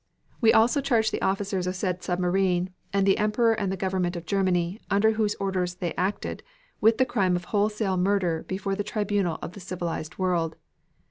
We 0.41 0.51
also 0.51 0.81
charge 0.81 1.11
the 1.11 1.21
officers 1.21 1.67
of 1.67 1.75
said 1.75 2.01
submarine 2.01 2.71
and 2.91 3.05
the 3.05 3.19
Emperor 3.19 3.53
and 3.53 3.71
the 3.71 3.77
Government 3.77 4.15
of 4.15 4.25
Germany, 4.25 4.81
under 4.89 5.11
whose 5.11 5.35
orders 5.35 5.75
they 5.75 5.93
acted, 5.93 6.41
with 6.81 6.97
the 6.97 7.05
crime 7.05 7.35
of 7.35 7.45
wholesale 7.53 7.97
murder 7.97 8.43
before 8.47 8.73
the 8.73 8.83
tribunal 8.83 9.37
of 9.43 9.51
the 9.51 9.59
civilized 9.59 10.17
world. 10.17 10.55